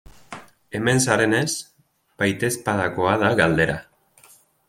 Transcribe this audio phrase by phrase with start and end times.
[0.77, 1.49] Hemen zarenez,
[2.23, 3.77] baitezpadakoa da galdera.